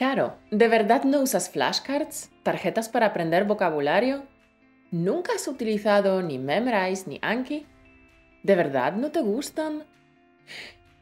Caro, 0.00 0.38
¿de 0.50 0.66
verdad 0.66 1.04
no 1.04 1.20
usas 1.20 1.50
flashcards? 1.50 2.30
¿Tarjetas 2.42 2.88
para 2.88 3.04
aprender 3.04 3.44
vocabulario? 3.44 4.22
¿Nunca 4.90 5.34
has 5.34 5.46
utilizado 5.46 6.22
ni 6.22 6.38
Memrise 6.38 7.04
ni 7.06 7.18
Anki? 7.20 7.66
¿De 8.42 8.54
verdad 8.54 8.94
no 8.94 9.10
te 9.10 9.20
gustan? 9.20 9.84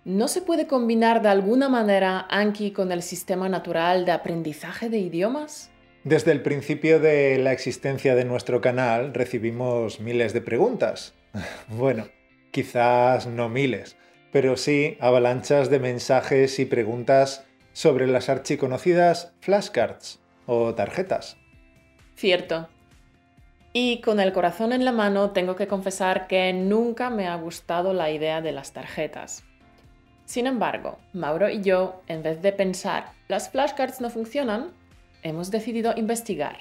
¿No 0.04 0.26
se 0.26 0.42
puede 0.42 0.66
combinar 0.66 1.22
de 1.22 1.29
alguna 1.29 1.69
manera 1.69 2.26
Anki 2.29 2.72
con 2.72 2.90
el 2.90 3.04
sistema 3.04 3.48
natural 3.48 4.04
de 4.04 4.11
aprendizaje 4.11 4.91
de 4.91 4.99
idiomas? 4.99 5.71
Desde 6.03 6.33
el 6.33 6.43
principio 6.43 6.99
de 6.99 7.39
la 7.39 7.53
existencia 7.53 8.17
de 8.17 8.25
nuestro 8.25 8.61
canal 8.61 9.15
recibimos 9.15 10.01
miles 10.01 10.33
de 10.33 10.41
preguntas. 10.41 11.15
Bueno, 11.69 12.09
quizás 12.51 13.29
no 13.29 13.49
miles, 13.49 13.96
pero 14.33 14.57
sí 14.57 14.96
avalanchas 14.99 15.71
de 15.71 15.79
mensajes 15.79 16.59
y 16.59 16.65
preguntas 16.65 17.48
sobre 17.79 18.08
las 18.08 18.29
archiconocidas 18.29 19.30
flashcards 19.38 20.18
o 20.46 20.74
tarjetas. 20.74 21.36
Cierto. 22.16 22.69
Y 23.73 24.00
con 24.00 24.19
el 24.19 24.32
corazón 24.32 24.73
en 24.73 24.84
la 24.84 24.91
mano 24.91 25.30
tengo 25.30 25.55
que 25.55 25.69
confesar 25.69 26.27
que 26.27 26.52
nunca 26.52 27.09
me 27.09 27.28
ha 27.28 27.36
gustado 27.36 27.92
la 27.92 28.10
idea 28.10 28.41
de 28.41 28.50
las 28.50 28.72
tarjetas. 28.72 29.45
Sin 30.24 30.48
embargo, 30.48 30.98
Mauro 31.12 31.48
y 31.48 31.62
yo, 31.62 32.02
en 32.09 32.24
vez 32.24 32.42
de 32.42 32.50
pensar, 32.50 33.12
las 33.28 33.48
flashcards 33.48 34.00
no 34.00 34.10
funcionan, 34.10 34.72
hemos 35.22 35.52
decidido 35.52 35.95
investigar. 35.97 36.56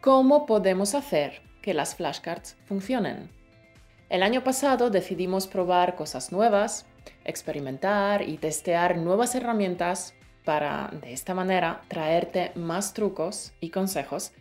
¿Cómo 0.00 0.46
podemos 0.46 0.94
hacer 0.94 1.42
que 1.60 1.74
las 1.74 1.94
flashcards 1.94 2.56
funcionen? 2.64 3.28
El 4.08 4.22
año 4.22 4.42
pasado 4.42 4.88
decidimos 4.88 5.46
probar 5.46 5.94
cosas 5.94 6.32
nuevas 6.32 6.86
experimentar 7.24 8.22
y 8.22 8.38
testear 8.38 8.98
nuevas 8.98 9.34
herramientas 9.34 10.14
para, 10.44 10.90
de 11.02 11.12
esta 11.12 11.34
manera, 11.34 11.82
traerte 11.88 12.52
más 12.54 12.94
trucos 12.94 13.52
y 13.60 13.70
consejos 13.70 14.32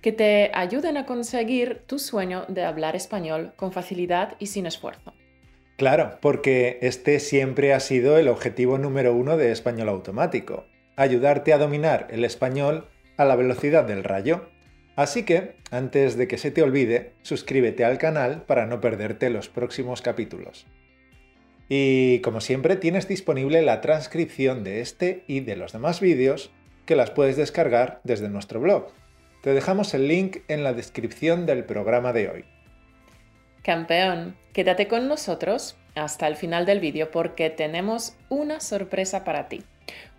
que 0.00 0.12
te 0.12 0.50
ayuden 0.52 0.96
a 0.96 1.06
conseguir 1.06 1.82
tu 1.86 1.98
sueño 1.98 2.44
de 2.48 2.64
hablar 2.64 2.96
español 2.96 3.52
con 3.56 3.72
facilidad 3.72 4.34
y 4.40 4.46
sin 4.46 4.66
esfuerzo. 4.66 5.14
Claro, 5.76 6.18
porque 6.20 6.78
este 6.82 7.20
siempre 7.20 7.72
ha 7.72 7.80
sido 7.80 8.18
el 8.18 8.28
objetivo 8.28 8.78
número 8.78 9.14
uno 9.14 9.36
de 9.36 9.52
Español 9.52 9.88
Automático, 9.88 10.66
ayudarte 10.96 11.52
a 11.52 11.58
dominar 11.58 12.08
el 12.10 12.24
español 12.24 12.88
a 13.16 13.24
la 13.24 13.36
velocidad 13.36 13.84
del 13.84 14.04
rayo. 14.04 14.48
Así 14.96 15.24
que, 15.24 15.56
antes 15.70 16.16
de 16.16 16.28
que 16.28 16.36
se 16.36 16.50
te 16.50 16.62
olvide, 16.62 17.14
suscríbete 17.22 17.84
al 17.84 17.98
canal 17.98 18.42
para 18.42 18.66
no 18.66 18.80
perderte 18.80 19.30
los 19.30 19.48
próximos 19.48 20.02
capítulos. 20.02 20.66
Y 21.74 22.18
como 22.18 22.42
siempre 22.42 22.76
tienes 22.76 23.08
disponible 23.08 23.62
la 23.62 23.80
transcripción 23.80 24.62
de 24.62 24.82
este 24.82 25.24
y 25.26 25.40
de 25.40 25.56
los 25.56 25.72
demás 25.72 26.02
vídeos 26.02 26.50
que 26.84 26.96
las 26.96 27.10
puedes 27.10 27.38
descargar 27.38 28.02
desde 28.04 28.28
nuestro 28.28 28.60
blog. 28.60 28.88
Te 29.40 29.54
dejamos 29.54 29.94
el 29.94 30.06
link 30.06 30.40
en 30.48 30.64
la 30.64 30.74
descripción 30.74 31.46
del 31.46 31.64
programa 31.64 32.12
de 32.12 32.28
hoy. 32.28 32.44
Campeón, 33.62 34.36
quédate 34.52 34.86
con 34.86 35.08
nosotros 35.08 35.78
hasta 35.94 36.26
el 36.26 36.36
final 36.36 36.66
del 36.66 36.78
vídeo 36.78 37.10
porque 37.10 37.48
tenemos 37.48 38.18
una 38.28 38.60
sorpresa 38.60 39.24
para 39.24 39.48
ti. 39.48 39.62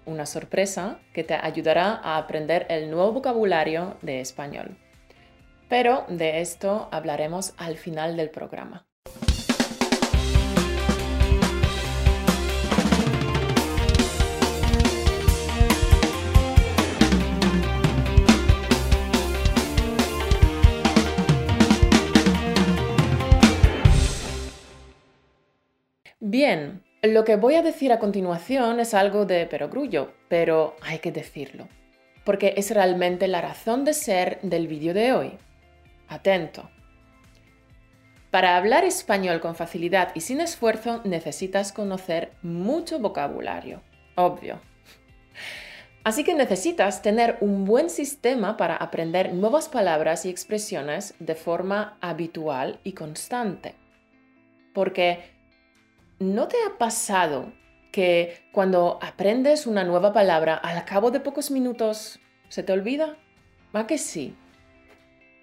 Una 0.07 0.25
sorpresa 0.25 1.01
que 1.13 1.23
te 1.23 1.35
ayudará 1.35 1.99
a 2.03 2.17
aprender 2.17 2.65
el 2.69 2.89
nuevo 2.89 3.11
vocabulario 3.11 3.97
de 4.01 4.21
español. 4.21 4.75
Pero 5.69 6.05
de 6.09 6.41
esto 6.41 6.89
hablaremos 6.91 7.53
al 7.57 7.77
final 7.77 8.17
del 8.17 8.31
programa. 8.31 8.87
Bien, 26.25 26.81
lo 27.01 27.25
que 27.25 27.35
voy 27.35 27.55
a 27.55 27.61
decir 27.61 27.91
a 27.91 27.99
continuación 27.99 28.79
es 28.79 28.93
algo 28.93 29.25
de 29.25 29.45
perogrullo, 29.45 30.13
pero 30.29 30.77
hay 30.81 30.99
que 30.99 31.11
decirlo, 31.11 31.67
porque 32.23 32.53
es 32.55 32.71
realmente 32.71 33.27
la 33.27 33.41
razón 33.41 33.83
de 33.83 33.91
ser 33.91 34.39
del 34.41 34.69
vídeo 34.69 34.93
de 34.93 35.11
hoy. 35.11 35.37
Atento. 36.07 36.69
Para 38.31 38.55
hablar 38.55 38.85
español 38.85 39.41
con 39.41 39.53
facilidad 39.53 40.15
y 40.15 40.21
sin 40.21 40.39
esfuerzo 40.39 41.01
necesitas 41.03 41.73
conocer 41.73 42.31
mucho 42.41 42.99
vocabulario, 42.99 43.81
obvio. 44.15 44.61
Así 46.05 46.23
que 46.23 46.35
necesitas 46.35 47.01
tener 47.01 47.35
un 47.41 47.65
buen 47.65 47.89
sistema 47.89 48.55
para 48.55 48.77
aprender 48.77 49.33
nuevas 49.33 49.67
palabras 49.67 50.25
y 50.25 50.29
expresiones 50.29 51.15
de 51.19 51.35
forma 51.35 51.97
habitual 51.99 52.79
y 52.85 52.93
constante. 52.93 53.75
Porque 54.73 55.32
¿No 56.19 56.47
te 56.47 56.57
ha 56.65 56.77
pasado 56.77 57.51
que 57.91 58.37
cuando 58.51 58.99
aprendes 59.01 59.67
una 59.67 59.83
nueva 59.83 60.13
palabra, 60.13 60.55
al 60.55 60.83
cabo 60.85 61.11
de 61.11 61.19
pocos 61.19 61.51
minutos 61.51 62.19
se 62.49 62.63
te 62.63 62.71
olvida? 62.71 63.17
¿Va 63.75 63.87
que 63.87 63.97
sí? 63.97 64.35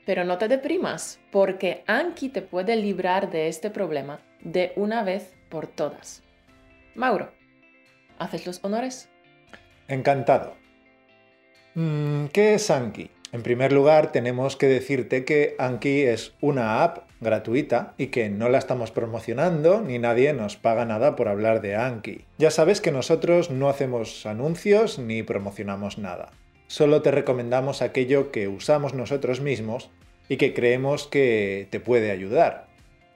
Pero 0.07 0.25
no 0.25 0.39
te 0.39 0.49
deprimas, 0.49 1.21
porque 1.31 1.85
Anki 1.87 2.29
te 2.29 2.43
puede 2.43 2.77
librar 2.77 3.31
de 3.31 3.49
este 3.49 3.71
problema 3.71 4.21
de 4.41 4.73
una 4.77 5.03
vez 5.03 5.35
por 5.49 5.67
todas. 5.67 6.23
Mauro, 6.95 7.33
¿haces 8.19 8.47
los 8.47 8.65
honores? 8.65 9.09
Encantado. 9.89 10.55
Mm, 11.75 12.27
¿Qué 12.27 12.55
es 12.55 12.71
Anki? 12.71 13.11
En 13.33 13.43
primer 13.43 13.73
lugar, 13.73 14.11
tenemos 14.11 14.57
que 14.57 14.67
decirte 14.67 15.25
que 15.25 15.55
Anki 15.59 16.03
es 16.03 16.33
una 16.41 16.83
app 16.83 17.09
gratuita 17.21 17.95
y 17.97 18.09
que 18.09 18.29
no 18.29 18.49
la 18.49 18.59
estamos 18.59 18.91
promocionando 18.91 19.81
ni 19.83 20.01
nadie 20.01 20.33
nos 20.33 20.57
paga 20.57 20.85
nada 20.85 21.15
por 21.15 21.29
hablar 21.29 21.61
de 21.61 21.77
Anki. 21.77 22.25
Ya 22.39 22.51
sabes 22.51 22.81
que 22.81 22.91
nosotros 22.91 23.51
no 23.51 23.69
hacemos 23.69 24.27
anuncios 24.27 24.99
ni 24.99 25.23
promocionamos 25.23 25.99
nada. 25.99 26.33
Solo 26.67 27.03
te 27.03 27.13
recomendamos 27.13 27.83
aquello 27.83 28.33
que 28.33 28.49
usamos 28.49 28.95
nosotros 28.95 29.41
mismos 29.41 29.91
y 30.29 30.37
que 30.37 30.53
creemos 30.53 31.07
que 31.07 31.69
te 31.71 31.79
puede 31.79 32.11
ayudar. 32.11 32.67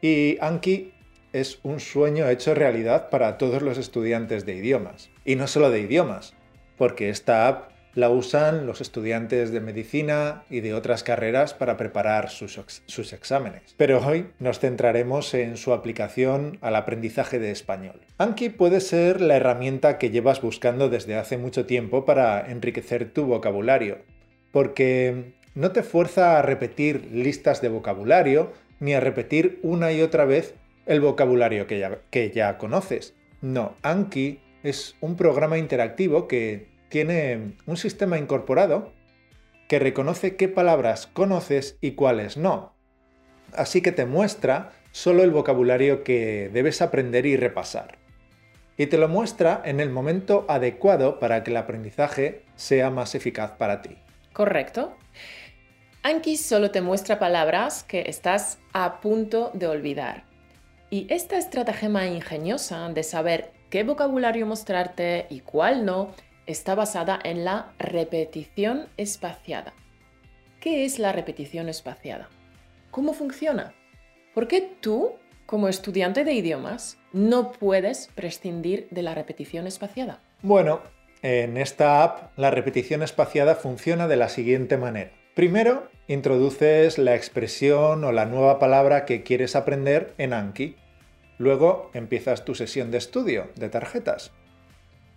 Y 0.01 0.39
Anki 0.41 0.93
es 1.33 1.59
un 1.65 1.81
sueño 1.81 2.29
hecho 2.29 2.55
realidad 2.55 3.11
para 3.11 3.37
todos 3.37 3.63
los 3.63 3.79
estudiantes 3.79 4.47
de 4.47 4.55
idiomas. 4.55 5.11
Y 5.25 5.35
no 5.35 5.49
solo 5.49 5.71
de 5.71 5.81
idiomas, 5.81 6.35
porque 6.77 7.09
esta 7.09 7.49
app 7.49 7.74
la 7.95 8.11
usan 8.11 8.67
los 8.67 8.81
estudiantes 8.81 9.53
de 9.53 9.61
medicina 9.61 10.45
y 10.51 10.61
de 10.61 10.75
otras 10.75 11.03
carreras 11.03 11.55
para 11.55 11.77
preparar 11.77 12.31
sus, 12.31 13.13
exámenes. 13.13 13.75
Pero 13.77 14.05
hoy 14.05 14.29
nos 14.39 14.59
centraremos 14.59 15.33
en 15.35 15.57
su 15.57 15.73
aplicación 15.73 16.59
al 16.61 16.77
aprendizaje 16.77 17.39
de 17.39 17.51
español. 17.51 18.01
Anki 18.19 18.49
puede 18.49 18.81
ser 18.81 19.21
la 19.21 19.37
herramienta 19.37 19.99
que 19.99 20.11
llevas 20.11 20.41
buscando 20.41 20.89
desde 20.89 21.17
hace 21.17 21.39
mucho 21.39 21.67
tiempo 21.67 22.05
para 22.05 22.51
enriquecer 22.51 23.13
tu 23.13 23.27
vocabulario, 23.27 23.99
porque 24.51 25.35
no 25.55 25.71
te 25.71 25.83
fuerza 25.83 26.39
a 26.39 26.43
repetir 26.43 27.09
listas 27.13 27.61
de 27.61 27.69
vocabulario 27.69 28.53
ni 28.81 28.95
a 28.95 29.01
repetir 29.01 29.61
una 29.63 29.93
y 29.93 30.03
otra 30.03 30.25
vez 30.25 30.55
el 30.87 31.01
vocabulario 31.01 31.67
que 31.67 32.33
ya, 32.35 32.59
conoces. 32.59 33.15
No, 33.41 33.77
Anki 33.83 34.41
es 34.63 34.97
un 35.01 35.17
programa 35.17 35.59
interactivo 35.59 36.27
que 36.27 36.74
tiene 36.95 37.57
un 37.67 37.77
sistema 37.77 38.19
incorporado 38.19 38.93
que 39.67 39.81
reconoce 39.81 40.37
qué 40.37 40.47
palabras 40.47 41.09
conoces 41.09 41.77
y 41.81 41.97
cuáles 41.97 42.37
no. 42.37 42.73
Así 43.53 43.83
que 43.83 43.91
te 43.91 44.07
muestra 44.07 44.71
solo 44.93 45.25
el 45.25 45.33
vocabulario 45.33 46.05
que 46.05 46.51
debes 46.53 46.81
aprender 46.83 47.27
y 47.27 47.37
repasar. 47.37 47.99
Y 48.77 48.87
te 48.87 48.97
lo 48.97 49.09
muestra 49.09 49.61
en 49.65 49.81
el 49.81 49.91
momento 49.91 50.47
adecuado 50.49 51.19
para 51.19 51.43
que 51.43 51.51
el 51.51 51.57
aprendizaje 51.57 52.45
sea 52.55 52.91
más 52.91 53.17
eficaz 53.17 53.51
para 53.51 53.83
ti. 53.83 53.99
Correcto. 54.33 54.97
Anki 56.05 56.37
solo 56.37 56.71
te 56.71 56.81
muestra 56.81 57.19
palabras 57.19 57.83
que 57.83 58.05
estás 58.07 58.61
a 58.73 59.01
punto 59.01 59.51
de 59.53 59.67
olvidar. 59.67 60.27
Y 60.91 61.13
esta 61.13 61.39
estratagema 61.39 62.07
ingeniosa 62.07 62.89
de 62.91 63.03
saber 63.03 63.51
qué 63.69 63.83
vocabulario 63.83 64.47
mostrarte 64.47 65.27
y 65.29 65.41
cuál 65.41 65.85
no 65.85 66.15
está 66.47 66.75
basada 66.75 67.19
en 67.23 67.45
la 67.45 67.73
repetición 67.79 68.89
espaciada. 68.97 69.73
¿Qué 70.61 70.85
es 70.85 70.99
la 70.99 71.13
repetición 71.13 71.69
espaciada? 71.69 72.29
¿Cómo 72.91 73.13
funciona? 73.13 73.75
¿Por 74.35 74.49
qué 74.49 74.61
tú, 74.81 75.13
como 75.47 75.69
estudiante 75.69 76.25
de 76.25 76.33
idiomas, 76.33 76.99
no 77.13 77.53
puedes 77.53 78.09
prescindir 78.15 78.89
de 78.91 79.03
la 79.03 79.15
repetición 79.15 79.67
espaciada? 79.67 80.21
Bueno, 80.43 80.81
en 81.23 81.57
esta 81.57 82.03
app 82.03 82.39
la 82.39 82.51
repetición 82.51 83.03
espaciada 83.03 83.55
funciona 83.55 84.09
de 84.09 84.17
la 84.17 84.29
siguiente 84.29 84.77
manera. 84.77 85.11
Primero, 85.35 85.89
introduces 86.07 86.99
la 86.99 87.17
expresión 87.17 88.05
o 88.05 88.13
la 88.13 88.25
nueva 88.25 88.59
palabra 88.59 89.05
que 89.05 89.23
quieres 89.23 89.57
aprender 89.57 90.15
en 90.19 90.33
Anki. 90.33 90.77
Luego 91.39 91.91
empiezas 91.93 92.45
tu 92.45 92.55
sesión 92.55 92.91
de 92.91 92.99
estudio 92.99 93.49
de 93.57 93.69
tarjetas. 93.69 94.33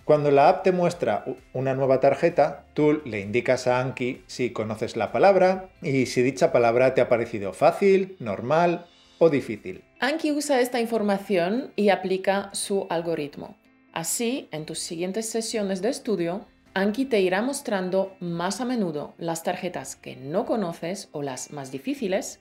Cuando 0.07 0.31
la 0.31 0.47
app 0.47 0.63
te 0.63 0.71
muestra 0.71 1.25
una 1.51 1.73
nueva 1.73 1.99
tarjeta, 1.99 2.63
tú 2.73 3.01
le 3.03 3.19
indicas 3.19 3.67
a 3.67 3.81
Anki 3.81 4.23
si 4.25 4.51
conoces 4.51 4.95
la 4.95 5.11
palabra 5.11 5.69
y 5.81 6.05
si 6.05 6.21
dicha 6.21 6.53
palabra 6.53 6.93
te 6.93 7.01
ha 7.01 7.09
parecido 7.09 7.51
fácil, 7.51 8.15
normal 8.21 8.85
o 9.17 9.29
difícil. 9.29 9.83
Anki 9.99 10.31
usa 10.31 10.61
esta 10.61 10.79
información 10.79 11.73
y 11.75 11.89
aplica 11.89 12.49
su 12.53 12.87
algoritmo. 12.89 13.57
Así, 13.91 14.47
en 14.51 14.65
tus 14.65 14.79
siguientes 14.79 15.27
sesiones 15.27 15.81
de 15.81 15.89
estudio, 15.89 16.45
Anki 16.73 17.03
te 17.03 17.19
irá 17.19 17.41
mostrando 17.41 18.15
más 18.21 18.61
a 18.61 18.65
menudo 18.65 19.13
las 19.17 19.43
tarjetas 19.43 19.97
que 19.97 20.15
no 20.15 20.45
conoces 20.45 21.09
o 21.11 21.21
las 21.21 21.51
más 21.51 21.69
difíciles 21.69 22.39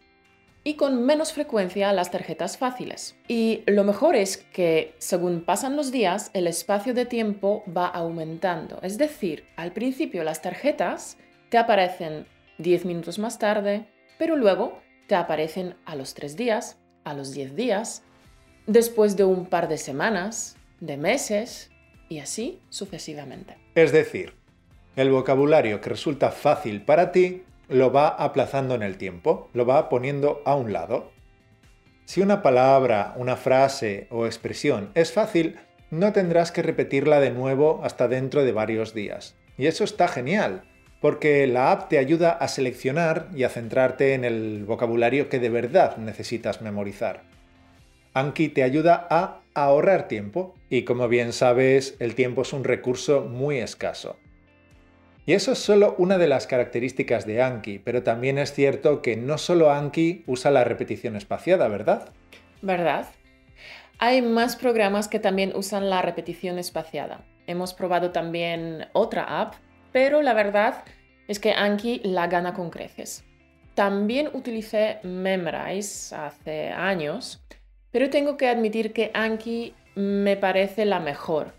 y 0.67 0.75
con 0.75 1.05
menos 1.07 1.33
frecuencia 1.33 1.93
las 1.93 2.11
tarjetas 2.11 2.59
fáciles. 2.59 3.15
Y 3.29 3.63
lo 3.69 3.85
mejor 3.85 4.17
es 4.17 4.37
que 4.37 4.97
según 4.99 5.45
pasan 5.45 5.77
los 5.77 5.93
días, 5.93 6.33
el 6.35 6.49
espacio 6.49 6.93
de 6.93 7.07
tiempo 7.07 7.63
va 7.69 7.87
aumentando. 7.87 8.81
Es 8.83 8.99
decir, 8.99 9.45
al 9.55 9.71
principio 9.73 10.25
las 10.25 10.43
tarjetas 10.43 11.19
te 11.51 11.59
aparecen 11.59 12.27
10 12.59 12.85
minutos 12.85 13.21
más 13.21 13.39
tarde, 13.39 13.87
pero 14.19 14.35
luego 14.35 14.81
te 15.07 15.15
aparecen 15.15 15.77
a 15.85 15.95
los 15.95 16.15
3 16.15 16.35
días, 16.35 16.81
a 17.05 17.15
los 17.15 17.31
10 17.31 17.55
días, 17.55 18.03
después 18.67 19.17
de 19.17 19.23
un 19.23 19.47
par 19.47 19.69
de 19.69 19.79
semanas, 19.79 20.57
de 20.81 20.97
meses 20.97 21.71
y 22.09 22.19
así 22.19 22.59
sucesivamente. 22.71 23.57
Es 23.77 23.93
decir, 23.93 24.35
el 24.97 25.13
vocabulario 25.13 25.81
que 25.81 25.91
resulta 25.91 26.33
fácil 26.33 26.83
para 26.83 27.13
ti 27.13 27.45
lo 27.69 27.93
va 27.93 28.09
aplazando 28.09 28.75
en 28.75 28.83
el 28.83 28.97
tiempo, 28.97 29.49
lo 29.53 29.67
va 29.67 29.89
poniendo 29.89 30.43
a 30.45 30.55
un 30.55 30.73
lado. 30.73 31.11
Si 32.05 32.21
una 32.21 32.43
palabra, 32.43 33.15
una 33.17 33.37
frase 33.37 34.07
o 34.11 34.27
expresión 34.27 34.91
es 34.95 35.13
fácil, 35.13 35.57
no 35.91 36.13
tendrás 36.13 36.53
que 36.53 36.63
repetirla 36.63 37.21
de 37.21 37.31
nuevo 37.31 37.81
hasta 37.83 38.09
dentro 38.09 38.45
de 38.45 38.53
varios 38.53 38.95
días. 38.95 39.35
Y 39.59 39.67
eso 39.67 39.85
está 39.85 40.07
genial, 40.09 40.63
porque 41.01 41.47
la 41.47 41.73
app 41.73 41.89
te 41.89 41.99
ayuda 41.99 42.31
a 42.31 42.49
seleccionar 42.49 43.29
y 43.35 43.45
a 43.45 43.49
centrarte 43.49 44.15
en 44.15 44.25
el 44.25 44.65
vocabulario 44.65 45.29
que 45.29 45.39
de 45.39 45.49
verdad 45.49 45.97
necesitas 45.97 46.63
memorizar. 46.63 47.23
Anki 48.15 48.49
te 48.49 48.63
ayuda 48.63 49.07
a 49.11 49.41
ahorrar 49.55 50.09
tiempo, 50.09 50.55
y 50.71 50.83
como 50.83 51.09
bien 51.09 51.33
sabes, 51.33 51.97
el 51.99 52.15
tiempo 52.15 52.43
es 52.43 52.53
un 52.53 52.65
recurso 52.65 53.23
muy 53.23 53.59
escaso. 53.59 54.17
Y 55.27 55.33
eso 55.33 55.53
es 55.53 55.59
solo 55.59 55.97
una 55.99 56.19
de 56.19 56.29
las 56.29 56.47
características 56.47 57.27
de 57.27 57.43
Anki, 57.43 57.81
pero 57.81 58.05
también 58.05 58.39
es 58.39 58.53
cierto 58.53 59.03
que 59.03 59.17
no 59.17 59.39
solo 59.39 59.73
Anki 59.73 60.23
usa 60.29 60.53
la 60.53 60.63
repetición 60.63 61.17
espaciada, 61.17 61.67
¿verdad? 61.67 62.11
¿Verdad? 62.63 63.09
Hay 63.99 64.23
más 64.23 64.55
programas 64.55 65.09
que 65.09 65.19
también 65.19 65.53
usan 65.57 65.91
la 65.91 66.01
repetición 66.01 66.61
espaciada. 66.61 67.25
Hemos 67.49 67.75
probado 67.75 68.13
también 68.13 68.87
otra 68.93 69.41
app, 69.41 69.55
pero 69.91 70.23
la 70.23 70.33
verdad 70.33 70.85
es 71.27 71.41
que 71.41 71.55
Anki 71.55 72.03
la 72.05 72.29
gana 72.29 72.55
con 72.55 72.71
creces. 72.71 73.25
También 73.75 74.31
utilicé 74.33 75.01
Memrise 75.03 76.15
hace 76.15 76.69
años, 76.69 77.45
pero 77.91 78.11
tengo 78.11 78.37
que 78.37 78.49
admitir 78.49 78.93
que 78.93 79.11
Anki 79.13 79.75
me 79.97 80.37
parece 80.37 80.85
la 80.85 81.01
mejor. 81.01 81.55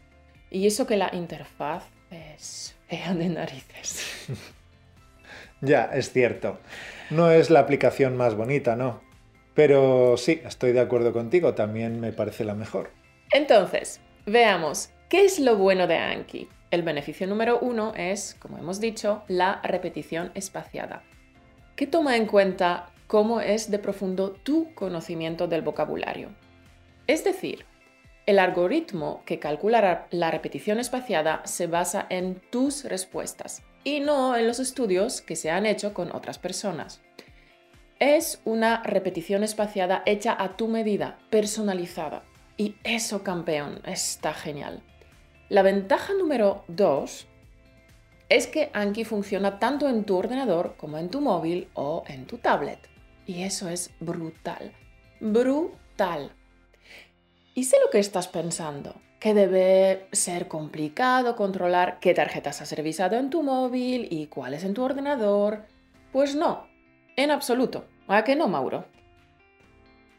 Y 0.49 0.67
eso 0.67 0.87
que 0.87 0.95
la 0.95 1.09
interfaz 1.13 1.83
es 2.11 2.76
de 2.89 3.29
narices. 3.29 4.27
ya, 5.61 5.85
es 5.93 6.11
cierto. 6.11 6.59
No 7.09 7.31
es 7.31 7.49
la 7.49 7.59
aplicación 7.59 8.17
más 8.17 8.35
bonita, 8.35 8.75
¿no? 8.75 9.01
Pero 9.53 10.17
sí, 10.17 10.41
estoy 10.45 10.71
de 10.71 10.81
acuerdo 10.81 11.13
contigo, 11.13 11.53
también 11.53 11.99
me 11.99 12.11
parece 12.11 12.43
la 12.43 12.53
mejor. 12.53 12.91
Entonces, 13.31 13.99
veamos, 14.25 14.89
¿qué 15.09 15.25
es 15.25 15.39
lo 15.39 15.57
bueno 15.57 15.87
de 15.87 15.97
Anki? 15.97 16.47
El 16.69 16.83
beneficio 16.83 17.27
número 17.27 17.59
uno 17.59 17.93
es, 17.95 18.35
como 18.39 18.57
hemos 18.57 18.79
dicho, 18.79 19.23
la 19.27 19.61
repetición 19.63 20.31
espaciada, 20.35 21.01
que 21.75 21.87
toma 21.87 22.17
en 22.17 22.25
cuenta 22.25 22.91
cómo 23.07 23.41
es 23.41 23.71
de 23.71 23.79
profundo 23.79 24.31
tu 24.31 24.73
conocimiento 24.75 25.47
del 25.47 25.61
vocabulario. 25.61 26.29
Es 27.07 27.23
decir, 27.23 27.65
el 28.27 28.39
algoritmo 28.39 29.23
que 29.25 29.39
calcula 29.39 30.05
la 30.11 30.31
repetición 30.31 30.79
espaciada 30.79 31.41
se 31.45 31.65
basa 31.65 32.05
en 32.09 32.35
tus 32.35 32.83
respuestas 32.83 33.63
y 33.85 34.01
no 34.01 34.35
en 34.35 34.47
los 34.47 34.59
estudios 34.59 35.21
que 35.21 35.37
se 35.37 35.49
han 35.49 35.65
hecho 35.65 35.93
con 35.93 36.13
otras 36.13 36.37
personas. 36.37 37.01
Es 37.99 38.41
una 38.43 38.83
repetición 38.83 39.43
espaciada 39.43 40.03
hecha 40.05 40.35
a 40.37 40.57
tu 40.57 40.67
medida, 40.67 41.17
personalizada. 41.29 42.23
Y 42.57 42.75
eso, 42.83 43.23
campeón, 43.23 43.79
está 43.85 44.33
genial. 44.33 44.83
La 45.47 45.61
ventaja 45.61 46.13
número 46.13 46.65
2 46.67 47.27
es 48.27 48.47
que 48.47 48.69
Anki 48.73 49.05
funciona 49.05 49.57
tanto 49.57 49.87
en 49.87 50.03
tu 50.03 50.17
ordenador 50.17 50.75
como 50.75 50.97
en 50.97 51.09
tu 51.09 51.21
móvil 51.21 51.69
o 51.75 52.03
en 52.07 52.25
tu 52.25 52.39
tablet. 52.39 52.89
Y 53.25 53.43
eso 53.43 53.69
es 53.69 53.91
brutal. 54.01 54.73
Brutal. 55.21 56.33
Y 57.57 57.63
sé 57.63 57.77
lo 57.83 57.89
que 57.89 57.97
estás 57.97 58.27
pensando, 58.27 58.93
que 59.19 59.33
debe 59.33 60.05
ser 60.11 60.47
complicado 60.47 61.35
controlar 61.35 61.97
qué 61.99 62.13
tarjetas 62.13 62.61
has 62.61 62.71
revisado 62.73 63.17
en 63.17 63.31
tu 63.31 63.41
móvil 63.41 64.07
y 64.11 64.27
cuáles 64.27 64.63
en 64.63 64.75
tu 64.75 64.83
ordenador. 64.83 65.63
Pues 66.11 66.35
no, 66.35 66.67
en 67.15 67.31
absoluto. 67.31 67.85
¿A 68.07 68.23
qué 68.23 68.35
no, 68.35 68.47
Mauro? 68.47 68.85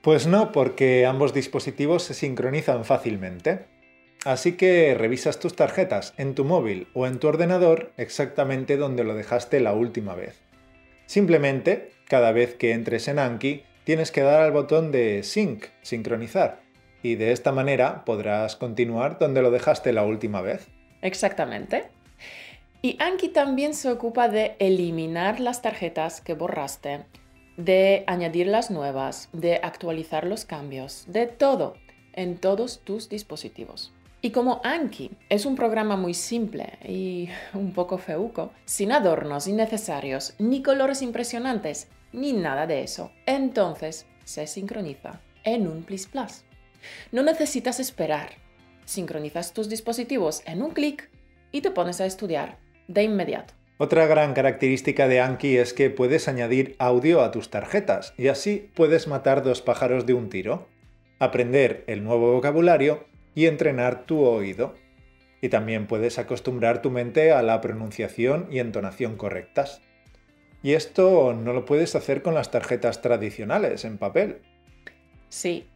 Pues 0.03 0.27
no, 0.27 0.51
porque 0.51 1.07
ambos 1.07 1.33
dispositivos 1.33 2.03
se 2.03 2.15
sincronizan 2.15 2.85
fácilmente. 2.85 3.67
Así 4.25 4.57
que 4.57 4.97
revisas 4.99 5.39
tus 5.39 5.55
tarjetas 5.55 6.15
en 6.17 6.35
tu 6.35 6.45
móvil 6.45 6.89
o 6.93 7.07
en 7.07 7.21
tu 7.21 7.29
ordenador 7.29 7.93
exactamente 7.99 8.77
donde 8.77 9.05
lo 9.05 9.15
dejaste 9.15 9.61
la 9.61 9.75
última 9.75 10.17
vez. 10.17 10.41
Simplemente, 11.07 11.93
cada 12.09 12.33
vez 12.33 12.57
que 12.57 12.73
entres 12.73 13.07
en 13.07 13.21
Anki, 13.21 13.63
tienes 13.85 14.11
que 14.11 14.23
dar 14.23 14.41
al 14.41 14.51
botón 14.51 14.91
de 14.91 15.23
Sync, 15.23 15.67
sincronizar, 15.83 16.67
y 17.03 17.15
de 17.15 17.33
esta 17.33 17.53
manera 17.53 18.05
podrás 18.05 18.57
continuar 18.57 19.19
donde 19.19 19.43
lo 19.43 19.51
dejaste 19.51 19.93
la 19.93 20.05
última 20.05 20.41
vez. 20.41 20.69
Exactamente. 21.03 21.89
Y 22.83 22.97
Anki 23.01 23.29
también 23.29 23.75
se 23.75 23.91
ocupa 23.91 24.29
de 24.29 24.57
eliminar 24.59 25.41
las 25.41 25.63
tarjetas 25.63 26.21
que 26.21 26.35
borraste, 26.35 27.05
de 27.57 28.05
añadir 28.07 28.47
las 28.47 28.71
nuevas, 28.71 29.29
de 29.33 29.57
actualizar 29.57 30.25
los 30.27 30.45
cambios, 30.45 31.05
de 31.09 31.27
todo 31.27 31.75
en 32.13 32.37
todos 32.37 32.81
tus 32.81 33.09
dispositivos. 33.09 33.93
Y 34.21 34.31
como 34.31 34.61
Anki 34.65 35.13
es 35.29 35.47
un 35.47 35.55
programa 35.55 35.97
muy 35.97 36.15
simple 36.15 36.79
y 36.85 37.29
un 37.55 37.73
poco 37.73 37.99
feuco, 37.99 38.53
sin 38.65 38.93
adornos 38.93 39.47
innecesarios, 39.47 40.35
ni 40.39 40.63
colores 40.63 41.03
impresionantes, 41.03 41.89
ni 42.13 42.33
nada 42.33 42.67
de 42.67 42.83
eso, 42.83 43.13
entonces 43.27 44.07
se 44.25 44.47
sincroniza 44.47 45.21
en 45.45 45.67
un 45.69 45.83
Plus 45.83 46.07
Plus. 46.07 46.45
No 47.13 47.23
necesitas 47.23 47.81
esperar. 47.81 48.31
Sincronizas 48.85 49.53
tus 49.53 49.69
dispositivos 49.69 50.43
en 50.47 50.63
un 50.63 50.71
clic 50.71 51.11
y 51.53 51.61
te 51.61 51.71
pones 51.71 52.01
a 52.01 52.07
estudiar 52.07 52.59
de 52.87 53.03
inmediato. 53.03 53.55
Otra 53.81 54.07
gran 54.07 54.35
característica 54.35 55.07
de 55.07 55.21
Anki 55.21 55.57
es 55.57 55.73
que 55.73 55.89
puedes 55.89 56.27
añadir 56.27 56.75
audio 56.79 57.23
a 57.23 57.31
tus 57.31 57.49
tarjetas 57.49 58.13
y 58.17 58.27
así 58.27 58.71
puedes 58.75 59.07
matar 59.07 59.45
dos 59.45 59.63
pájaros 59.63 60.05
de 60.05 60.15
un 60.15 60.31
tiro, 60.31 60.67
aprender 61.21 61.85
el 61.87 62.03
nuevo 62.03 62.33
vocabulario 62.33 63.07
y 63.37 63.47
entrenar 63.47 64.05
tu 64.05 64.25
oído. 64.25 64.75
Y 65.41 65.49
también 65.49 65.87
puedes 65.87 66.19
acostumbrar 66.19 66.83
tu 66.83 66.91
mente 66.91 67.31
a 67.31 67.43
la 67.43 67.61
pronunciación 67.61 68.49
y 68.51 68.59
entonación 68.59 69.17
correctas. 69.17 69.81
Y 70.61 70.73
esto 70.73 71.33
no 71.33 71.53
lo 71.53 71.65
puedes 71.65 71.95
hacer 71.95 72.23
con 72.23 72.35
las 72.35 72.51
tarjetas 72.51 73.01
tradicionales 73.01 73.85
en 73.85 73.99
papel. 73.99 74.43
Sí, 75.29 75.69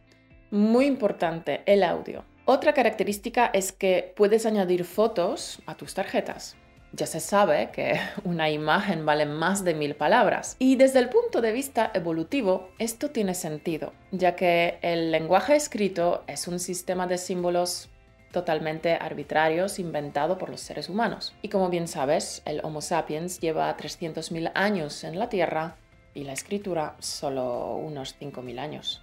muy 0.53 0.85
importante, 0.85 1.63
el 1.65 1.83
audio. 1.83 2.23
Otra 2.45 2.73
característica 2.73 3.47
es 3.47 3.71
que 3.71 4.13
puedes 4.15 4.45
añadir 4.45 4.85
fotos 4.85 5.59
a 5.65 5.75
tus 5.75 5.95
tarjetas. 5.95 6.55
Ya 6.91 7.07
se 7.07 7.19
sabe 7.19 7.71
que 7.71 7.99
una 8.23 8.51
imagen 8.51 9.03
vale 9.03 9.25
más 9.25 9.63
de 9.63 9.73
mil 9.73 9.95
palabras. 9.95 10.55
Y 10.59 10.75
desde 10.75 10.99
el 10.99 11.09
punto 11.09 11.41
de 11.41 11.53
vista 11.53 11.89
evolutivo, 11.95 12.69
esto 12.77 13.09
tiene 13.09 13.33
sentido, 13.33 13.93
ya 14.11 14.35
que 14.35 14.77
el 14.83 15.11
lenguaje 15.11 15.55
escrito 15.55 16.23
es 16.27 16.47
un 16.47 16.59
sistema 16.59 17.07
de 17.07 17.17
símbolos 17.17 17.89
totalmente 18.31 18.93
arbitrarios 18.93 19.79
inventado 19.79 20.37
por 20.37 20.49
los 20.49 20.61
seres 20.61 20.87
humanos. 20.87 21.33
Y 21.41 21.49
como 21.49 21.69
bien 21.69 21.87
sabes, 21.87 22.43
el 22.45 22.61
Homo 22.63 22.81
sapiens 22.81 23.39
lleva 23.39 23.75
300.000 23.75 24.51
años 24.53 25.03
en 25.03 25.17
la 25.17 25.29
Tierra 25.29 25.77
y 26.13 26.25
la 26.25 26.33
escritura 26.33 26.95
solo 26.99 27.75
unos 27.75 28.15
5.000 28.19 28.59
años. 28.59 29.02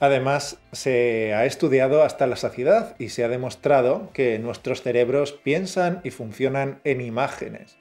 Además, 0.00 0.60
se 0.72 1.34
ha 1.34 1.44
estudiado 1.44 2.02
hasta 2.02 2.26
la 2.26 2.36
saciedad 2.36 2.94
y 2.98 3.08
se 3.08 3.24
ha 3.24 3.28
demostrado 3.28 4.10
que 4.12 4.38
nuestros 4.38 4.82
cerebros 4.82 5.32
piensan 5.32 6.00
y 6.04 6.10
funcionan 6.10 6.80
en 6.84 7.00
imágenes. 7.00 7.78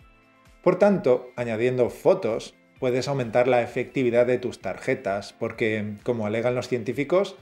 Por 0.64 0.80
tanto, 0.80 1.32
añadiendo 1.36 1.90
fotos, 1.90 2.56
puedes 2.80 3.08
aumentar 3.08 3.48
la 3.48 3.62
efectividad 3.62 4.26
de 4.26 4.40
tus 4.40 4.62
tarjetas, 4.62 5.34
porque, 5.34 5.94
como 6.04 6.26
alegan 6.26 6.56
los 6.56 6.68
científicos, 6.68 7.36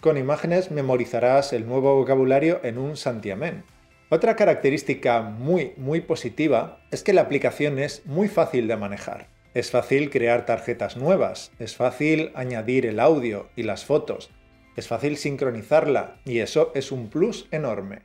con 0.00 0.16
imágenes 0.16 0.70
memorizarás 0.70 1.52
el 1.52 1.66
nuevo 1.66 1.94
vocabulario 1.94 2.60
en 2.64 2.78
un 2.78 2.96
santiamén. 2.96 3.64
Otra 4.08 4.34
característica 4.34 5.22
muy, 5.22 5.74
muy 5.76 6.00
positiva 6.00 6.80
es 6.90 7.02
que 7.02 7.12
la 7.12 7.22
aplicación 7.22 7.78
es 7.78 8.04
muy 8.06 8.28
fácil 8.28 8.66
de 8.66 8.76
manejar. 8.76 9.28
Es 9.54 9.70
fácil 9.70 10.08
crear 10.08 10.46
tarjetas 10.46 10.96
nuevas, 10.96 11.52
es 11.58 11.76
fácil 11.76 12.32
añadir 12.34 12.86
el 12.86 12.98
audio 12.98 13.50
y 13.54 13.64
las 13.64 13.84
fotos, 13.84 14.30
es 14.76 14.88
fácil 14.88 15.18
sincronizarla 15.18 16.16
y 16.24 16.38
eso 16.38 16.72
es 16.74 16.90
un 16.90 17.08
plus 17.08 17.48
enorme. 17.50 18.00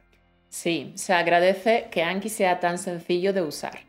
Sí, 0.50 0.92
se 0.96 1.14
agradece 1.14 1.88
que 1.90 2.04
Anki 2.04 2.28
sea 2.28 2.60
tan 2.60 2.78
sencillo 2.78 3.32
de 3.32 3.44
usar. 3.44 3.80